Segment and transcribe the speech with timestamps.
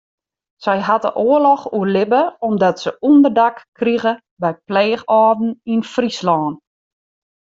[0.65, 5.43] Sy hat de oarloch oerlibbe omdat se ûnderdak krige by pleechâlden
[5.73, 6.53] yn Fryslân.